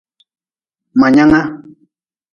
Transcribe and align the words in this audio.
Mngengga. 0.99 1.41